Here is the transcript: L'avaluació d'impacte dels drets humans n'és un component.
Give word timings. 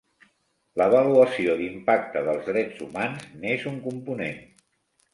L'avaluació 0.81 1.59
d'impacte 1.61 2.25
dels 2.31 2.49
drets 2.51 2.83
humans 2.89 3.31
n'és 3.45 3.71
un 3.75 3.81
component. 3.89 4.47